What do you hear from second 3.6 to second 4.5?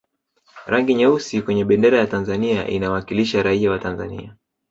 wa tanzania